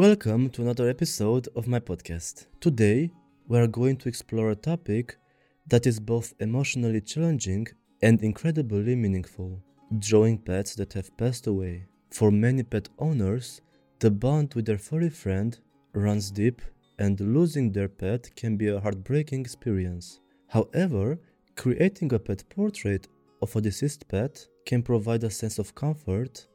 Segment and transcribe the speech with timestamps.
[0.00, 2.46] Welcome to another episode of my podcast.
[2.58, 3.10] Today,
[3.48, 5.18] we are going to explore a topic
[5.66, 7.66] that is both emotionally challenging
[8.00, 9.62] and incredibly meaningful
[9.98, 11.84] drawing pets that have passed away.
[12.12, 13.60] For many pet owners,
[13.98, 15.58] the bond with their furry friend
[15.92, 16.62] runs deep,
[16.98, 20.20] and losing their pet can be a heartbreaking experience.
[20.48, 21.18] However,
[21.56, 23.06] creating a pet portrait
[23.42, 26.46] of a deceased pet can provide a sense of comfort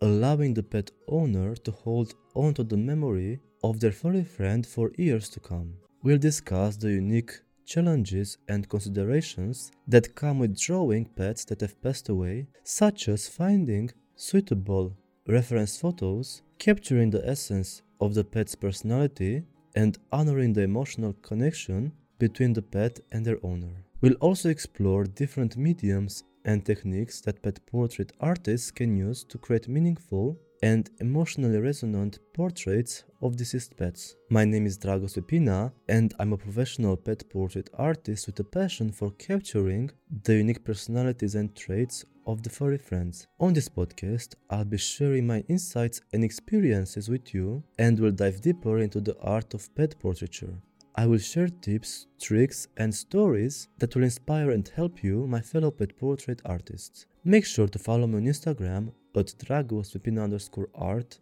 [0.00, 5.28] allowing the pet owner to hold onto the memory of their furry friend for years
[5.30, 5.74] to come.
[6.02, 12.08] We'll discuss the unique challenges and considerations that come with drawing pets that have passed
[12.08, 19.42] away, such as finding suitable reference photos, capturing the essence of the pet's personality,
[19.74, 23.84] and honoring the emotional connection between the pet and their owner.
[24.00, 29.68] We'll also explore different mediums and techniques that pet portrait artists can use to create
[29.68, 30.26] meaningful
[30.62, 34.16] and emotionally resonant portraits of deceased pets.
[34.30, 38.90] My name is Dragos Pepina and I'm a professional pet portrait artist with a passion
[38.90, 39.90] for capturing
[40.24, 43.26] the unique personalities and traits of the furry friends.
[43.38, 48.40] On this podcast, I'll be sharing my insights and experiences with you and will dive
[48.40, 50.56] deeper into the art of pet portraiture.
[50.94, 55.70] I will share tips, tricks, and stories that will inspire and help you, my fellow
[55.70, 57.06] pet portrait artists.
[57.24, 61.18] Make sure to follow me on Instagram at dragospepina underscore art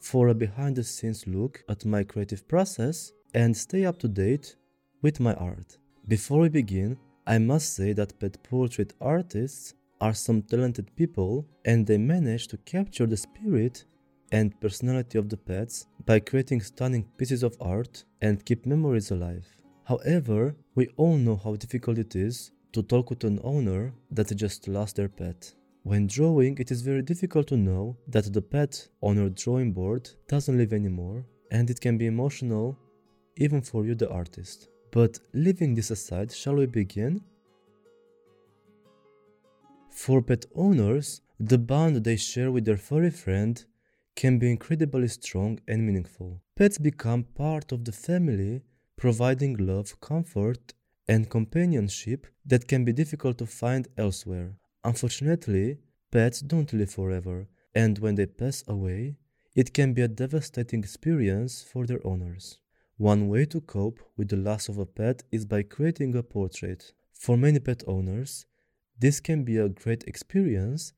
[0.00, 4.56] for a behind the scenes look at my creative process and stay up to date
[5.02, 5.78] with my art.
[6.08, 11.86] Before we begin, I must say that pet portrait artists are some talented people and
[11.86, 13.84] they manage to capture the spirit
[14.32, 19.46] and personality of the pets by creating stunning pieces of art and keep memories alive.
[19.84, 24.68] However, we all know how difficult it is to talk with an owner that just
[24.68, 25.52] lost their pet.
[25.82, 30.08] When drawing, it is very difficult to know that the pet on your drawing board
[30.28, 32.78] doesn't live anymore, and it can be emotional
[33.36, 34.68] even for you, the artist.
[34.92, 37.22] But leaving this aside, shall we begin?
[39.90, 43.64] For pet owners, the bond they share with their furry friend
[44.20, 46.42] can be incredibly strong and meaningful.
[46.54, 48.60] Pets become part of the family,
[48.98, 50.74] providing love, comfort,
[51.08, 54.50] and companionship that can be difficult to find elsewhere.
[54.84, 55.78] Unfortunately,
[56.12, 59.16] pets don't live forever, and when they pass away,
[59.54, 62.58] it can be a devastating experience for their owners.
[62.98, 66.92] One way to cope with the loss of a pet is by creating a portrait.
[67.14, 68.44] For many pet owners,
[68.98, 70.92] this can be a great experience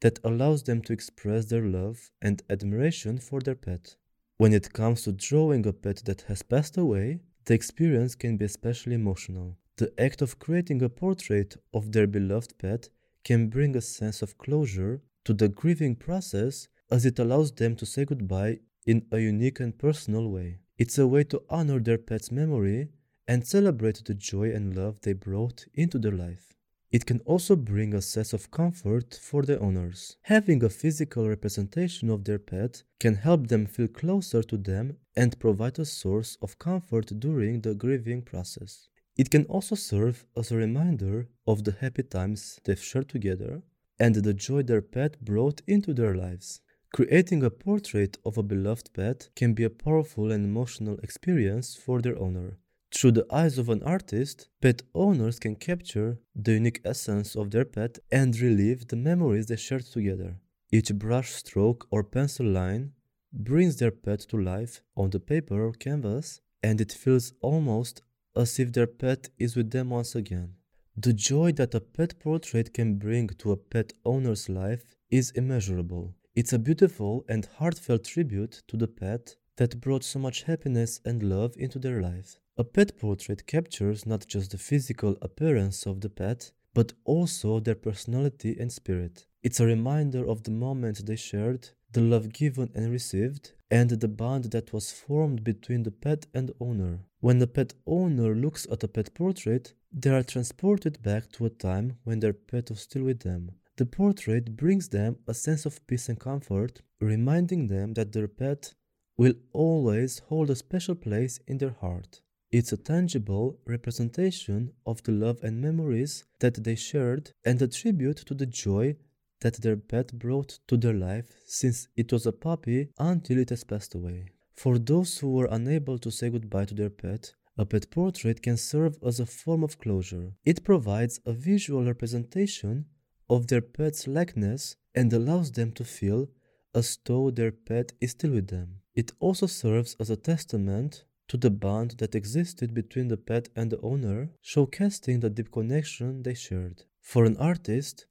[0.00, 3.96] that allows them to express their love and admiration for their pet.
[4.36, 8.44] When it comes to drawing a pet that has passed away, the experience can be
[8.44, 9.56] especially emotional.
[9.76, 12.88] The act of creating a portrait of their beloved pet
[13.24, 17.86] can bring a sense of closure to the grieving process as it allows them to
[17.86, 20.60] say goodbye in a unique and personal way.
[20.78, 22.88] It's a way to honor their pet's memory
[23.26, 26.54] and celebrate the joy and love they brought into their life.
[26.90, 30.16] It can also bring a sense of comfort for the owners.
[30.22, 35.38] Having a physical representation of their pet can help them feel closer to them and
[35.38, 38.88] provide a source of comfort during the grieving process.
[39.18, 43.62] It can also serve as a reminder of the happy times they've shared together
[43.98, 46.60] and the joy their pet brought into their lives.
[46.94, 52.00] Creating a portrait of a beloved pet can be a powerful and emotional experience for
[52.00, 52.58] their owner.
[52.90, 57.64] Through the eyes of an artist, pet owners can capture the unique essence of their
[57.64, 60.36] pet and relive the memories they shared together.
[60.72, 62.92] Each brush stroke or pencil line
[63.32, 68.02] brings their pet to life on the paper or canvas, and it feels almost
[68.34, 70.54] as if their pet is with them once again.
[70.96, 76.14] The joy that a pet portrait can bring to a pet owner's life is immeasurable.
[76.34, 81.22] It's a beautiful and heartfelt tribute to the pet that brought so much happiness and
[81.22, 82.38] love into their life.
[82.60, 87.76] A pet portrait captures not just the physical appearance of the pet, but also their
[87.76, 89.26] personality and spirit.
[89.44, 94.08] It's a reminder of the moments they shared, the love given and received, and the
[94.08, 97.04] bond that was formed between the pet and owner.
[97.20, 101.50] When the pet owner looks at a pet portrait, they are transported back to a
[101.50, 103.52] time when their pet was still with them.
[103.76, 108.74] The portrait brings them a sense of peace and comfort, reminding them that their pet
[109.16, 112.20] will always hold a special place in their heart.
[112.50, 118.16] It's a tangible representation of the love and memories that they shared and a tribute
[118.26, 118.96] to the joy
[119.40, 123.64] that their pet brought to their life since it was a puppy until it has
[123.64, 124.30] passed away.
[124.54, 128.56] For those who were unable to say goodbye to their pet, a pet portrait can
[128.56, 130.32] serve as a form of closure.
[130.44, 132.86] It provides a visual representation
[133.28, 136.28] of their pet's likeness and allows them to feel
[136.74, 138.80] as though their pet is still with them.
[138.94, 143.70] It also serves as a testament to the bond that existed between the pet and
[143.70, 146.84] the owner, showcasing the deep connection they shared.
[147.00, 148.06] For an artist,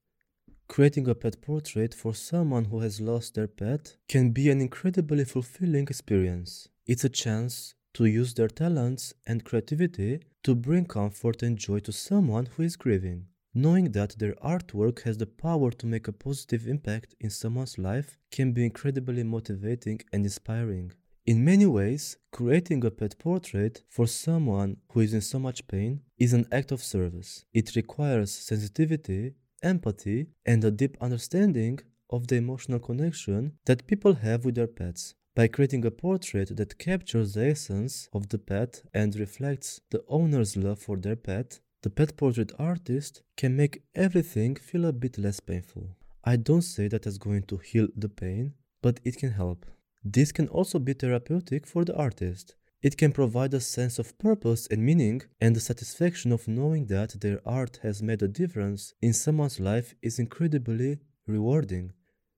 [0.67, 5.25] creating a pet portrait for someone who has lost their pet can be an incredibly
[5.25, 6.69] fulfilling experience.
[6.85, 11.91] It's a chance to use their talents and creativity to bring comfort and joy to
[11.91, 13.25] someone who is grieving.
[13.53, 18.19] Knowing that their artwork has the power to make a positive impact in someone's life
[18.29, 20.91] can be incredibly motivating and inspiring.
[21.27, 25.99] In many ways, creating a pet portrait for someone who is in so much pain
[26.17, 27.43] is an act of service.
[27.53, 31.79] It requires sensitivity, empathy, and a deep understanding
[32.09, 35.15] of the emotional connection that people have with their pets.
[35.35, 40.55] By creating a portrait that captures the essence of the pet and reflects the owner's
[40.55, 45.41] love for their pet, the pet portrait artist can make everything feel a bit less
[45.41, 45.89] painful.
[46.23, 49.65] I don't say that it's going to heal the pain, but it can help.
[50.09, 52.55] This can also be therapeutic for the artist.
[52.81, 57.19] It can provide a sense of purpose and meaning, and the satisfaction of knowing that
[57.19, 61.91] their art has made a difference in someone's life is incredibly rewarding.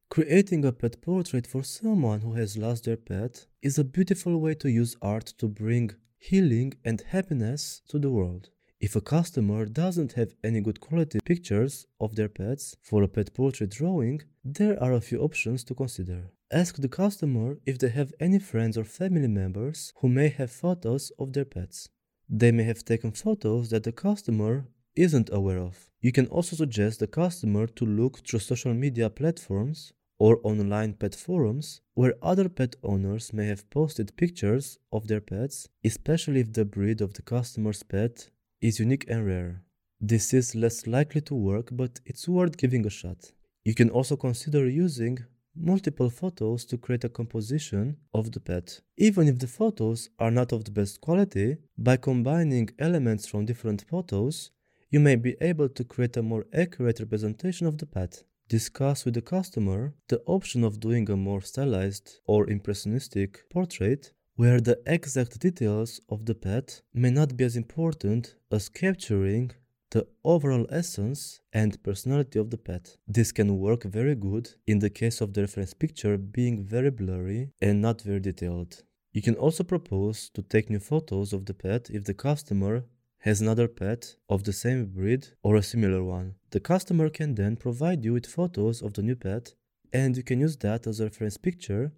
[0.10, 4.56] Creating a pet portrait for someone who has lost their pet is a beautiful way
[4.56, 8.50] to use art to bring healing and happiness to the world.
[8.81, 13.36] If a customer doesn't have any good quality pictures of their pets for a pet
[13.36, 16.31] portrait drawing, there are a few options to consider.
[16.51, 21.12] Ask the customer if they have any friends or family members who may have photos
[21.19, 21.90] of their pets.
[22.28, 24.66] They may have taken photos that the customer
[24.96, 25.88] isn't aware of.
[26.01, 31.13] You can also suggest the customer to look through social media platforms or online pet
[31.13, 36.66] forums where other pet owners may have posted pictures of their pets, especially if the
[36.66, 38.28] breed of the customer's pet
[38.60, 39.63] is unique and rare.
[40.02, 43.34] This is less likely to work, but it's worth giving a shot.
[43.63, 45.19] You can also consider using
[45.59, 48.81] multiple photos to create a composition of the pet.
[48.97, 53.83] Even if the photos are not of the best quality, by combining elements from different
[53.89, 54.51] photos,
[54.89, 58.23] you may be able to create a more accurate representation of the pet.
[58.47, 64.61] Discuss with the customer the option of doing a more stylized or impressionistic portrait where
[64.61, 69.51] the exact details of the pet may not be as important as capturing
[69.91, 72.97] the overall essence and personality of the pet.
[73.07, 77.51] This can work very good in the case of the reference picture being very blurry
[77.62, 78.83] and not very detailed.
[79.12, 82.86] You can also propose to take new photos of the pet if the customer
[83.19, 86.35] has another pet of the same breed or a similar one.
[86.51, 89.53] The customer can then provide you with photos of the new pet
[89.92, 91.92] and you can use that as a reference picture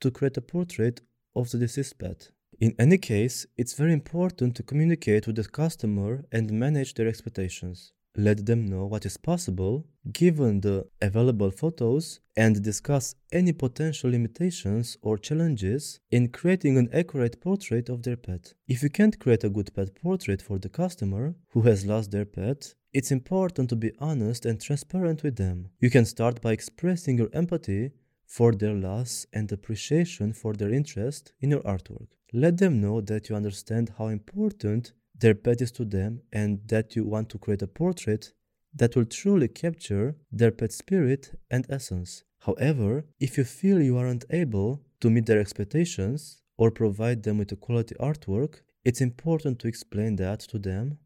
[0.00, 1.00] to create a portrait
[1.34, 2.30] of the deceased pet.
[2.58, 7.92] In any case, it's very important to communicate with the customer and manage their expectations.
[8.16, 14.96] Let them know what is possible given the available photos and discuss any potential limitations
[15.02, 18.54] or challenges in creating an accurate portrait of their pet.
[18.66, 22.24] If you can't create a good pet portrait for the customer who has lost their
[22.24, 25.68] pet, it's important to be honest and transparent with them.
[25.78, 27.90] You can start by expressing your empathy
[28.26, 32.08] for their loss and appreciation for their interest in your artwork.
[32.36, 36.94] Let them know that you understand how important their pet is to them and that
[36.94, 38.34] you want to create a portrait
[38.74, 42.24] that will truly capture their pet spirit and essence.
[42.40, 47.52] However, if you feel you aren't able to meet their expectations or provide them with
[47.52, 50.98] a quality artwork, it's important to explain that to them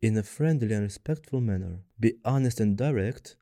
[0.00, 1.84] in a friendly and respectful manner.
[2.00, 3.36] Be honest and direct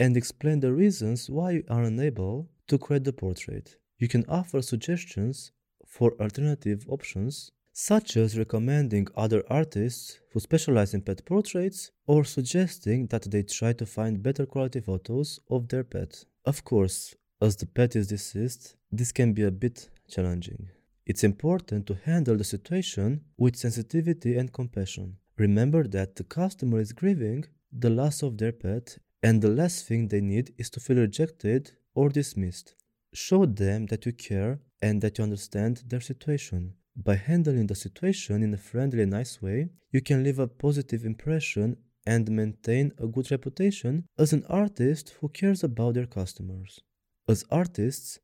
[0.00, 3.76] and explain the reasons why you are unable to create the portrait.
[4.00, 5.52] You can offer suggestions
[5.90, 13.06] for alternative options, such as recommending other artists who specialize in pet portraits or suggesting
[13.08, 16.24] that they try to find better quality photos of their pet.
[16.44, 20.68] Of course, as the pet is deceased, this can be a bit challenging.
[21.06, 25.16] It's important to handle the situation with sensitivity and compassion.
[25.36, 30.08] Remember that the customer is grieving the loss of their pet, and the last thing
[30.08, 32.74] they need is to feel rejected or dismissed.
[33.12, 36.74] Show them that you care and that you understand their situation.
[36.96, 41.04] By handling the situation in a friendly and nice way, you can leave a positive
[41.04, 46.80] impression and maintain a good reputation as an artist who cares about their customers.
[47.28, 48.18] As artists,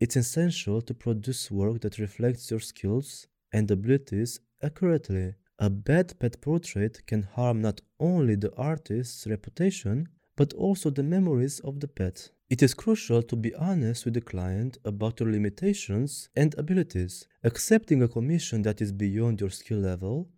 [0.00, 5.34] it's essential to produce work that reflects your skills and abilities accurately.
[5.58, 11.60] A bad pet portrait can harm not only the artist's reputation, but also the memories
[11.60, 12.30] of the pet.
[12.50, 17.26] It is crucial to be honest with the client about your limitations and abilities.
[17.44, 20.30] Accepting a commission that is beyond your skill level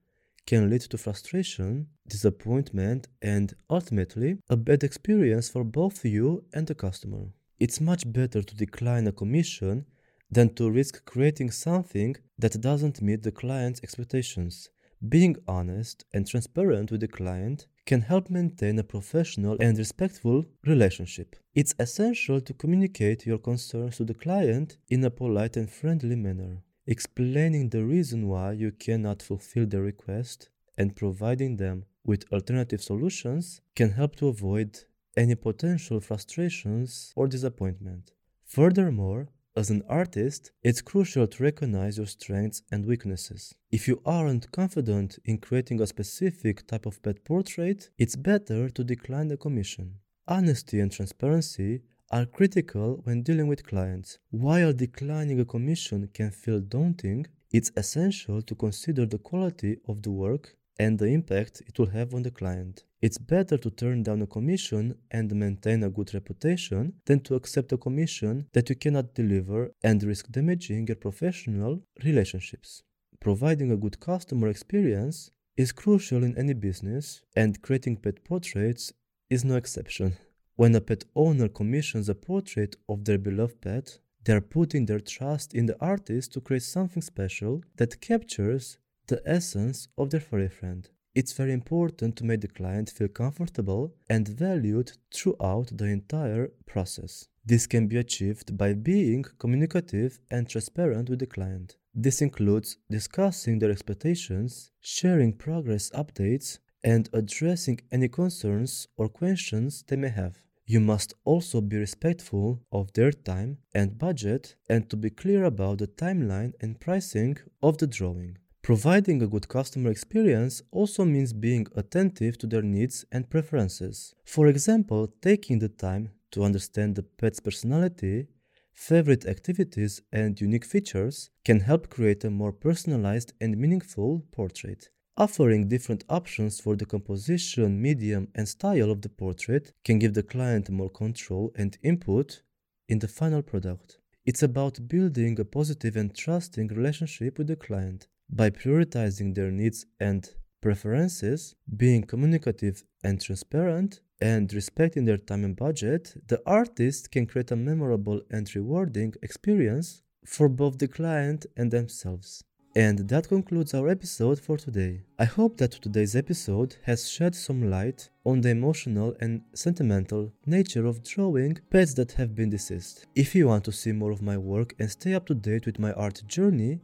[0.44, 6.74] can lead to frustration, disappointment, and ultimately a bad experience for both you and the
[6.74, 7.28] customer.
[7.60, 9.86] It's much better to decline a commission
[10.32, 14.68] than to risk creating something that doesn't meet the client's expectations.
[15.08, 21.34] Being honest and transparent with the client can help maintain a professional and respectful relationship.
[21.56, 26.62] It's essential to communicate your concerns to the client in a polite and friendly manner,
[26.86, 33.60] explaining the reason why you cannot fulfill the request and providing them with alternative solutions
[33.74, 34.70] can help to avoid
[35.16, 38.12] any potential frustrations or disappointment.
[38.44, 43.54] Furthermore, as an artist, it's crucial to recognize your strengths and weaknesses.
[43.70, 48.84] If you aren't confident in creating a specific type of pet portrait, it's better to
[48.84, 49.96] decline the commission.
[50.28, 54.18] Honesty and transparency are critical when dealing with clients.
[54.30, 60.12] While declining a commission can feel daunting, it's essential to consider the quality of the
[60.12, 62.84] work and the impact it will have on the client.
[63.02, 67.72] It's better to turn down a commission and maintain a good reputation than to accept
[67.72, 72.82] a commission that you cannot deliver and risk damaging your professional relationships.
[73.20, 78.84] Providing a good customer experience is crucial in any business, and creating pet portraits
[79.28, 80.16] is no exception.
[80.56, 85.00] When a pet owner commissions a portrait of their beloved pet, they are putting their
[85.00, 88.78] trust in the artist to create something special that captures
[89.10, 90.88] the essence of their furry friend.
[91.16, 97.26] It's very important to make the client feel comfortable and valued throughout the entire process.
[97.44, 101.76] This can be achieved by being communicative and transparent with the client.
[101.92, 109.96] This includes discussing their expectations, sharing progress updates, and addressing any concerns or questions they
[109.96, 110.36] may have.
[110.66, 115.78] You must also be respectful of their time and budget and to be clear about
[115.78, 118.38] the timeline and pricing of the drawing.
[118.70, 124.14] Providing a good customer experience also means being attentive to their needs and preferences.
[124.24, 128.28] For example, taking the time to understand the pet's personality,
[128.72, 134.88] favorite activities, and unique features can help create a more personalized and meaningful portrait.
[135.16, 140.22] Offering different options for the composition, medium, and style of the portrait can give the
[140.22, 142.42] client more control and input
[142.88, 143.98] in the final product.
[144.24, 149.86] It's about building a positive and trusting relationship with the client by prioritizing their needs
[149.98, 150.28] and
[150.60, 157.50] preferences, being communicative and transparent, and respecting their time and budget, the artist can create
[157.50, 162.44] a memorable and rewarding experience for both the client and themselves.
[162.76, 165.02] And that concludes our episode for today.
[165.18, 170.86] I hope that today's episode has shed some light on the emotional and sentimental nature
[170.86, 173.06] of drawing pets that have been deceased.
[173.16, 175.80] If you want to see more of my work and stay up to date with
[175.80, 176.78] my art journey,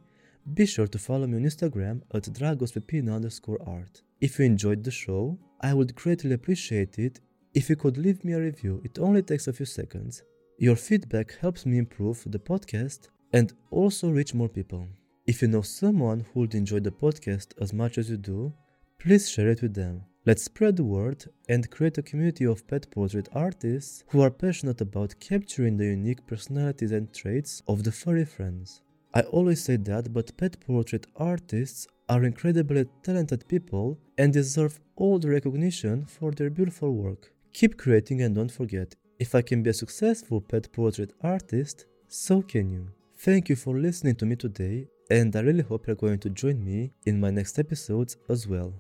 [0.55, 4.03] be sure to follow me on Instagram at dragospepina underscore art.
[4.21, 7.21] If you enjoyed the show, I would greatly appreciate it
[7.55, 8.81] if you could leave me a review.
[8.85, 10.23] It only takes a few seconds.
[10.59, 14.87] Your feedback helps me improve the podcast and also reach more people.
[15.27, 18.53] If you know someone who would enjoy the podcast as much as you do,
[18.99, 20.05] please share it with them.
[20.25, 24.81] Let's spread the word and create a community of pet portrait artists who are passionate
[24.81, 28.83] about capturing the unique personalities and traits of the furry friends.
[29.17, 35.19] I always say that, but pet portrait artists are incredibly talented people and deserve all
[35.19, 37.33] the recognition for their beautiful work.
[37.55, 42.43] Keep creating and don't forget, if I can be a successful pet portrait artist, so
[42.43, 42.89] can you.
[43.17, 46.63] Thank you for listening to me today, and I really hope you're going to join
[46.63, 48.75] me in my next episodes as well.